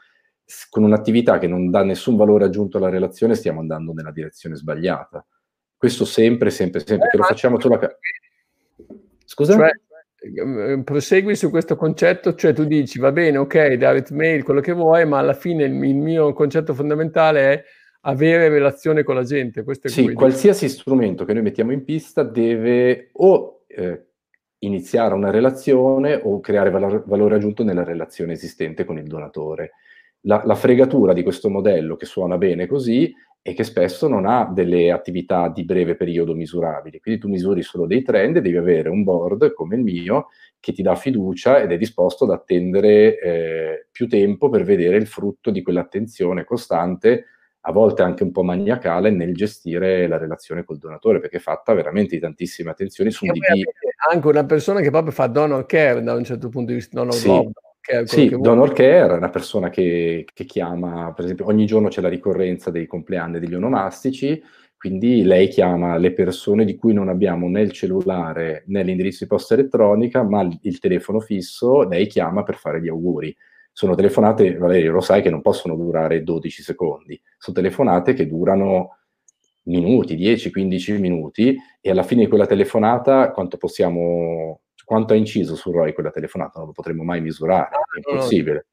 [0.69, 5.26] con un'attività che non dà nessun valore aggiunto alla relazione, stiamo andando nella direzione sbagliata.
[5.78, 7.97] Questo sempre, sempre, sempre, che lo facciamo solo a...
[9.26, 9.56] Scusa?
[9.56, 9.71] Cioè,
[10.23, 14.71] eh, prosegui su questo concetto, cioè tu dici, va bene, ok, direct mail, quello che
[14.71, 17.63] vuoi, ma alla fine il, mio concetto fondamentale è
[18.02, 19.63] avere relazione con la gente.
[19.63, 24.12] Questo è sì, qualsiasi strumento che noi mettiamo in pista deve o eh,
[24.65, 29.71] iniziare una relazione o creare valor- valore aggiunto nella relazione esistente con il donatore.
[30.21, 34.49] La, la, fregatura di questo modello che suona bene così è che spesso non ha
[34.54, 38.88] delle attività di breve periodo misurabili, quindi tu misuri solo dei trend e devi avere
[38.88, 40.28] un board come il mio
[40.62, 45.08] che ti dà fiducia ed è disposto ad attendere eh, più tempo per vedere il
[45.08, 47.26] frutto di quell'attenzione costante
[47.65, 51.73] a volte anche un po' maniacale nel gestire la relazione col donatore, perché è fatta
[51.73, 53.69] veramente di tantissime attenzioni su un DP.
[54.09, 57.13] Anche una persona che proprio fa donor care da un certo punto di vista, donor
[57.13, 57.27] sì.
[57.27, 61.87] Love, care, sì, donor care è una persona che, che, chiama, per esempio, ogni giorno
[61.87, 64.41] c'è la ricorrenza dei compleanni degli onomastici,
[64.77, 69.29] quindi lei chiama le persone di cui non abbiamo né il cellulare né l'indirizzo di
[69.29, 73.33] posta elettronica, ma il telefono fisso, lei chiama per fare gli auguri.
[73.71, 78.97] Sono telefonate, Valerio lo sai, che non possono durare 12 secondi, sono telefonate che durano
[79.63, 85.71] minuti, 10-15 minuti e alla fine di quella telefonata quanto possiamo, quanto ha inciso su
[85.71, 88.67] ROI quella telefonata non lo potremo mai misurare, è impossibile.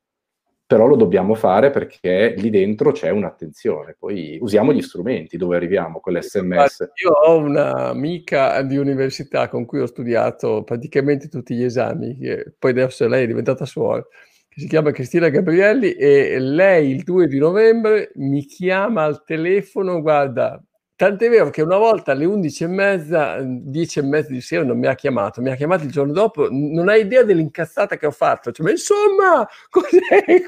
[0.70, 3.96] Però lo dobbiamo fare perché lì dentro c'è un'attenzione.
[3.98, 6.90] Poi usiamo gli strumenti dove arriviamo con l'SMS.
[7.02, 12.70] Io ho un'amica di università con cui ho studiato praticamente tutti gli esami, che poi
[12.70, 14.06] adesso lei è diventata suora
[14.50, 20.00] che si chiama Cristina Gabrielli e lei il 2 di novembre mi chiama al telefono,
[20.02, 20.60] guarda,
[21.00, 24.78] tant'è vero che una volta alle 11 e mezza, 10 e mezza di sera non
[24.78, 28.10] mi ha chiamato, mi ha chiamato il giorno dopo, non hai idea dell'incazzata che ho
[28.10, 30.44] fatto, cioè, ma insomma, cos'è?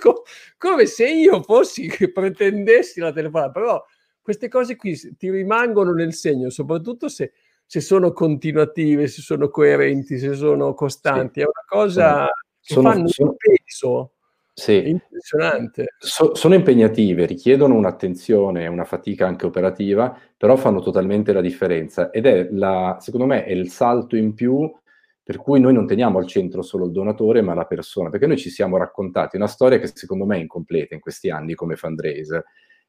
[0.58, 3.82] come se io fossi che pretendessi la telefonata, però
[4.20, 7.32] queste cose qui ti rimangono nel segno, soprattutto se,
[7.64, 11.46] se sono continuative, se sono coerenti, se sono costanti, sì.
[11.46, 12.26] è una cosa
[12.60, 14.11] che sono, fanno sono, peso.
[14.56, 14.86] Sì.
[14.90, 15.94] impressionante.
[15.98, 22.26] So, sono impegnative, richiedono un'attenzione una fatica anche operativa, però fanno totalmente la differenza ed
[22.26, 24.70] è la, secondo me, è il salto in più
[25.24, 28.36] per cui noi non teniamo al centro solo il donatore, ma la persona, perché noi
[28.36, 32.44] ci siamo raccontati una storia che secondo me è incompleta in questi anni come fundraiser,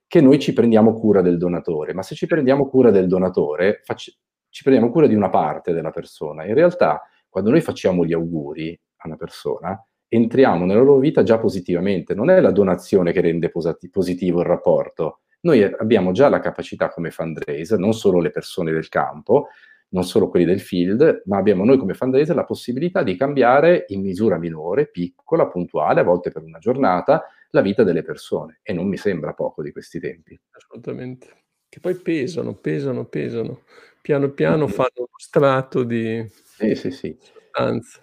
[0.07, 4.11] che noi ci prendiamo cura del donatore, ma se ci prendiamo cura del donatore, facci,
[4.49, 6.43] ci prendiamo cura di una parte della persona.
[6.45, 9.79] In realtà, quando noi facciamo gli auguri, a una persona,
[10.13, 12.13] entriamo nella loro vita già positivamente.
[12.13, 15.21] Non è la donazione che rende posit- positivo il rapporto.
[15.41, 19.49] Noi abbiamo già la capacità come fundraiser, non solo le persone del campo,
[19.89, 24.01] non solo quelli del field, ma abbiamo noi come fundraiser la possibilità di cambiare in
[24.01, 28.59] misura minore, piccola, puntuale, a volte per una giornata, la vita delle persone.
[28.63, 30.39] E non mi sembra poco di questi tempi.
[30.51, 31.27] Assolutamente.
[31.67, 33.61] Che poi pesano, pesano, pesano.
[34.01, 37.17] Piano piano fanno uno strato di sì, sì, sì.
[37.19, 38.01] sostanza.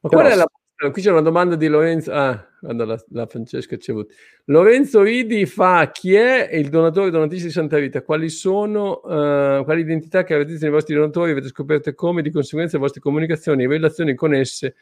[0.00, 0.46] Ma Però, qual è la
[0.88, 2.10] Qui c'è una domanda di Lorenzo.
[2.10, 4.14] Ah, guarda la, la Francesca c'è avuto.
[4.46, 8.02] Lorenzo Ridi fa: Chi è il donatore donatista di Santa Rita?
[8.02, 11.32] Quali sono, uh, quali identità che avete nei vostri donatori?
[11.32, 14.74] Avete scoperto come, di conseguenza, le vostre comunicazioni e relazioni con esse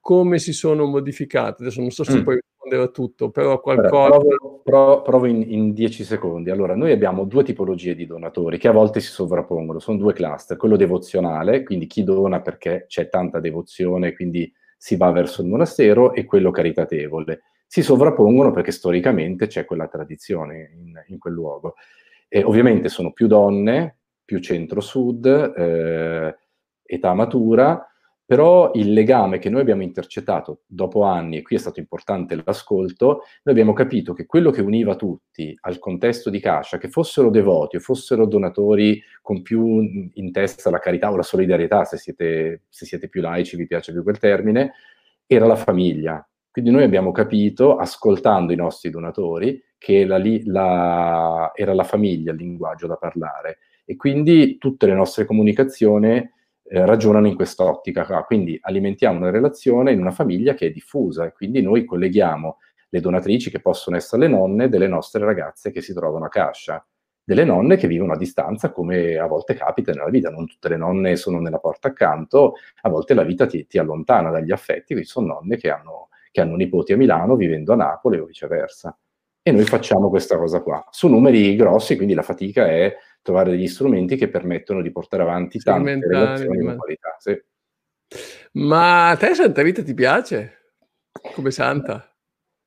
[0.00, 1.62] come si sono modificate?
[1.62, 2.22] Adesso non so se mm.
[2.22, 4.18] puoi rispondere a tutto, però qualcosa.
[4.18, 6.48] Provo, provo, provo in 10 secondi.
[6.48, 10.56] Allora, noi abbiamo due tipologie di donatori che a volte si sovrappongono, sono due cluster:
[10.56, 14.50] quello devozionale, quindi chi dona perché c'è tanta devozione, quindi
[14.82, 17.42] si va verso il monastero e quello caritatevole.
[17.68, 21.74] Si sovrappongono perché storicamente c'è quella tradizione in, in quel luogo.
[22.26, 26.36] E ovviamente sono più donne, più centro-sud, eh,
[26.82, 27.91] età matura,
[28.24, 33.06] però il legame che noi abbiamo intercettato dopo anni, e qui è stato importante l'ascolto,
[33.42, 37.76] noi abbiamo capito che quello che univa tutti al contesto di Cascia, che fossero devoti
[37.76, 42.86] o fossero donatori con più in testa la carità o la solidarietà, se siete, se
[42.86, 44.72] siete più laici, vi piace più quel termine,
[45.26, 46.26] era la famiglia.
[46.50, 52.38] Quindi noi abbiamo capito, ascoltando i nostri donatori, che la, la, era la famiglia il
[52.38, 56.24] linguaggio da parlare e quindi tutte le nostre comunicazioni
[56.72, 58.24] eh, ragionano in quest'ottica qua.
[58.24, 62.58] Quindi alimentiamo una relazione in una famiglia che è diffusa e quindi noi colleghiamo
[62.88, 66.84] le donatrici che possono essere le nonne delle nostre ragazze che si trovano a Cascia,
[67.22, 70.76] delle nonne che vivono a distanza come a volte capita nella vita, non tutte le
[70.76, 75.04] nonne sono nella porta accanto, a volte la vita ti, ti allontana dagli affetti, quindi
[75.04, 78.96] sono nonne che hanno, che hanno nipoti a Milano vivendo a Napoli o viceversa.
[79.44, 80.86] E noi facciamo questa cosa qua.
[80.90, 85.58] Su numeri grossi, quindi la fatica è trovare degli strumenti che permettono di portare avanti
[85.58, 87.16] tante relazioni di qualità.
[87.18, 87.40] Sì.
[88.52, 90.58] Ma a te Santa Vita ti piace?
[91.34, 92.06] Come santa?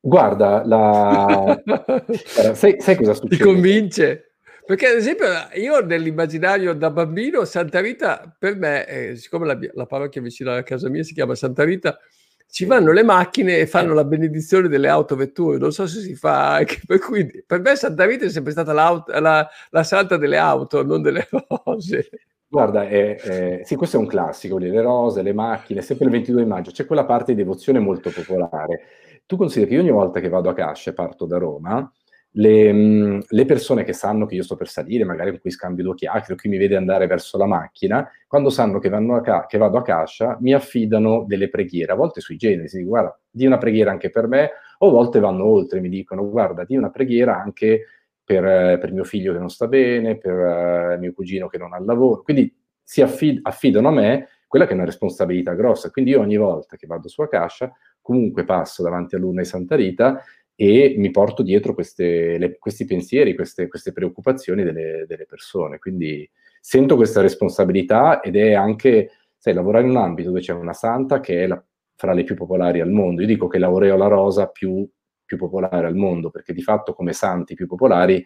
[0.00, 1.62] Guarda, la...
[2.54, 3.36] sai, sai, cosa succede?
[3.36, 4.36] Ti convince?
[4.64, 9.86] Perché ad esempio io nell'immaginario da bambino Santa Rita per me, eh, siccome la, la
[9.86, 11.98] parrocchia vicino a casa mia si chiama Santa Rita,
[12.48, 15.58] ci vanno le macchine e fanno la benedizione delle autovetture.
[15.58, 18.72] Non so se si fa anche per cui per me Santa Rita è sempre stata
[18.72, 21.28] la, la santa delle auto, non delle
[21.64, 22.08] rose.
[22.48, 26.46] Guarda, è, è, sì, questo è un classico, le rose, le macchine, sempre il 22
[26.46, 28.82] maggio, c'è quella parte di devozione molto popolare.
[29.26, 31.90] Tu consideri che io ogni volta che vado a Cascia e parto da Roma,
[32.38, 35.84] le, mm, le, persone che sanno che io sto per salire, magari con cui scambio
[35.84, 39.58] due chiacchiere, o chi mi vede andare verso la macchina, quando sanno che, ca- che,
[39.58, 43.90] vado a cascia, mi affidano delle preghiere, a volte sui genesi, guarda, di una preghiera
[43.90, 47.86] anche per me, o a volte vanno oltre, mi dicono, guarda, di una preghiera anche
[48.22, 51.80] per, per mio figlio che non sta bene, per uh, mio cugino che non ha
[51.80, 56.20] lavoro, quindi si affid- affidano a me quella che è una responsabilità grossa, quindi io
[56.20, 60.22] ogni volta che vado su a cascia, comunque passo davanti all'urna di Santa Rita
[60.58, 65.78] e mi porto dietro queste, le, questi pensieri, queste, queste preoccupazioni delle, delle, persone.
[65.78, 66.28] Quindi
[66.60, 71.20] sento questa responsabilità ed è anche, sai, lavorare in un ambito dove c'è una santa
[71.20, 71.62] che è la,
[71.94, 73.20] fra le più popolari al mondo.
[73.20, 74.88] Io dico che l'aureola rosa più,
[75.26, 78.24] più popolare al mondo, perché di fatto come santi più popolari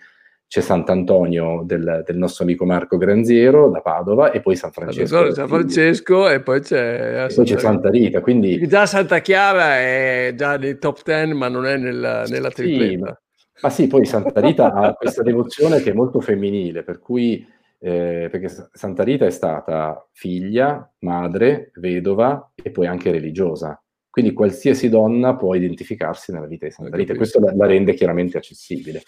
[0.50, 5.32] c'è Sant'Antonio del, del, nostro amico Marco Granziero da Padova e poi San Francesco.
[5.32, 8.20] San Francesco e poi c'è, e poi c'è Santa Rita.
[8.20, 8.66] Quindi...
[8.66, 13.22] Già Santa Chiara è già nei top 10 ma non è nella, nella tripletta.
[13.54, 17.46] Sì, ma sì, poi Santa Rita ha questa devozione che è molto femminile, per cui
[17.78, 23.80] eh, perché Santa Rita è stata figlia, madre, vedova e poi anche religiosa.
[24.10, 27.94] Quindi qualsiasi donna può identificarsi nella vita di Santa Rita e questo la, la rende
[27.94, 29.02] chiaramente accessibile.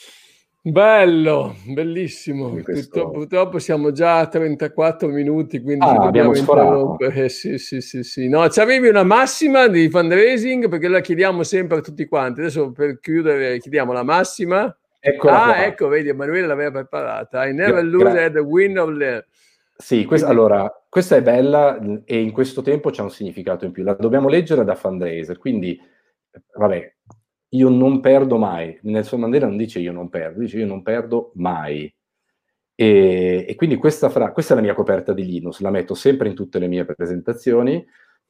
[0.65, 2.57] Bello, bellissimo.
[2.63, 3.11] Questo...
[3.11, 7.25] Purtroppo, siamo già a 34 minuti, quindi ah, dobbiamo interrompere.
[7.25, 8.29] Eh, sì, sì, sì, sì.
[8.29, 12.41] No, avevi una massima di fundraising perché la chiediamo sempre a tutti quanti.
[12.43, 14.73] Adesso per chiudere chiediamo la massima.
[15.01, 15.65] Eccola ah, qua.
[15.65, 17.45] ecco, vedi, Emanuele l'aveva preparata.
[17.45, 19.27] I never lose Gra- at the win of the...
[19.77, 23.83] Sì, questa, allora, questa è bella e in questo tempo c'è un significato in più.
[23.83, 25.77] La dobbiamo leggere da fundraiser, quindi,
[26.55, 26.95] vabbè,
[27.55, 28.79] io non perdo mai.
[28.83, 31.93] Nelson Mandela non dice io non perdo, dice io non perdo mai.
[32.75, 36.29] E, e quindi questa, fra- questa è la mia coperta di Linus, la metto sempre
[36.29, 37.85] in tutte le mie presentazioni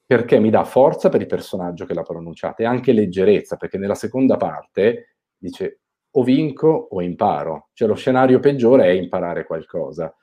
[0.05, 3.95] perché mi dà forza per il personaggio che l'ha pronunciata e anche leggerezza, perché nella
[3.95, 5.79] seconda parte dice
[6.15, 10.13] o vinco o imparo, cioè lo scenario peggiore è imparare qualcosa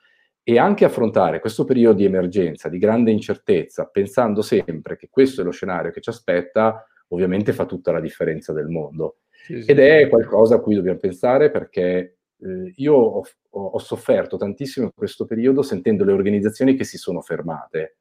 [0.43, 5.43] e anche affrontare questo periodo di emergenza, di grande incertezza, pensando sempre che questo è
[5.43, 9.17] lo scenario che ci aspetta, ovviamente fa tutta la differenza del mondo.
[9.29, 14.37] Sì, sì, Ed è qualcosa a cui dobbiamo pensare perché eh, io ho, ho, sofferto
[14.37, 17.97] tantissimo in questo periodo sentendo le organizzazioni che si sono fermate.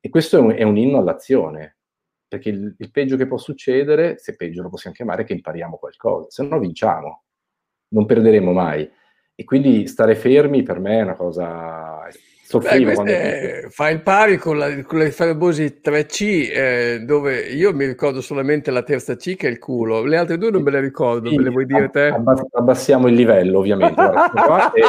[0.00, 1.78] E questo è un, è un inno all'azione,
[2.28, 5.76] perché il, il, peggio che può succedere, se peggio lo possiamo chiamare, è che impariamo
[5.76, 7.24] qualcosa, se no vinciamo,
[7.88, 8.88] non perderemo mai.
[9.34, 12.06] E quindi stare fermi per me è una cosa
[12.46, 13.12] soffrivo Beh, quando...
[13.12, 18.20] è, fa il pari con, la, con le famose 3C eh, dove io mi ricordo
[18.20, 20.04] solamente la terza C che è il culo.
[20.04, 22.14] Le altre due non me le ricordo sì, me le vuoi dire te?
[22.52, 24.02] abbassiamo il livello ovviamente.
[24.74, 24.82] E,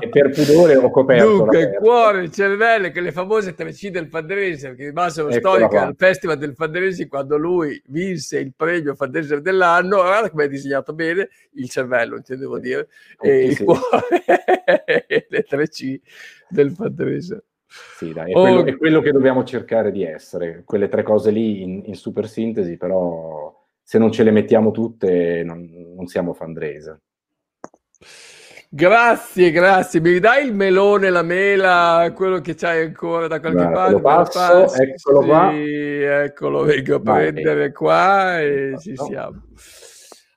[0.00, 4.08] e, per pudore ho coperto dunque il cuore, il cervello che le famose 3C del
[4.08, 9.96] Fandrese che rimasero storiche al Festival del Fandrese quando lui vinse il premio Fandrese dell'anno
[9.96, 12.88] guarda come è disegnato bene il cervello intendevo dire
[13.20, 14.22] e il cuore
[15.28, 15.98] le 3C
[16.48, 17.44] del Padrese.
[17.66, 21.30] Sì, dai, è, oh, quello, è, quello, che dobbiamo cercare di essere, quelle tre cose
[21.30, 26.32] lì in, in super sintesi, però se non ce le mettiamo tutte non, non siamo
[26.32, 26.98] fundraiser.
[28.70, 30.00] Grazie, grazie.
[30.00, 33.92] Mi dai il melone, la mela, quello che c'hai ancora da qualche Guarda, parte?
[33.92, 35.52] Lo passo, eccolo sì, qua.
[36.24, 37.32] Eccolo, vengo a Vai.
[37.32, 39.42] prendere qua e ci siamo.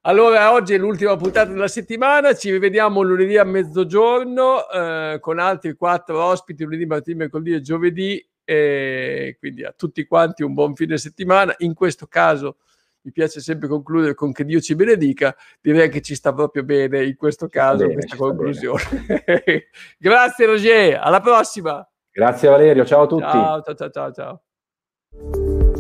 [0.04, 5.76] Allora, oggi è l'ultima puntata della settimana, ci rivediamo lunedì a mezzogiorno eh, con altri
[5.76, 10.98] quattro ospiti, lunedì, martedì, mercoledì e giovedì, e quindi a tutti quanti un buon fine
[10.98, 11.54] settimana.
[11.60, 12.58] In questo caso
[13.02, 17.06] mi piace sempre concludere con che Dio ci benedica, direi che ci sta proprio bene
[17.06, 18.82] in questo caso bene, questa conclusione.
[20.00, 21.88] Grazie Roger, alla prossima.
[22.12, 23.22] Grazie Valerio, ciao a tutti.
[23.22, 24.12] Ciao, ciao, ciao, ciao.
[24.12, 25.71] ciao.